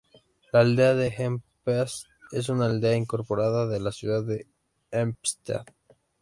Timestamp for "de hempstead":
0.95-1.87, 4.23-5.63